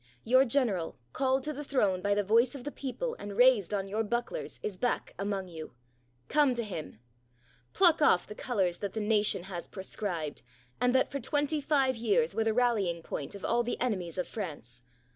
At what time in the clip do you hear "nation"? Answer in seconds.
8.99-9.43